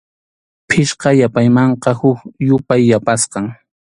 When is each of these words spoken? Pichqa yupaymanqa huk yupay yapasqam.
Pichqa 0.67 1.09
yupaymanqa 1.19 1.91
huk 1.99 2.19
yupay 2.47 2.81
yapasqam. 2.91 3.45